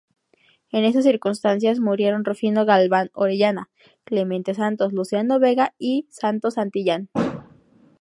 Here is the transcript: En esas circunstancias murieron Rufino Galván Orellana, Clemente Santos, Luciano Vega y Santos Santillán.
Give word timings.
En 0.71 0.83
esas 0.83 1.03
circunstancias 1.03 1.79
murieron 1.79 2.25
Rufino 2.25 2.65
Galván 2.65 3.11
Orellana, 3.13 3.69
Clemente 4.03 4.55
Santos, 4.55 4.93
Luciano 4.93 5.37
Vega 5.37 5.75
y 5.77 6.07
Santos 6.09 6.55
Santillán. 6.55 7.09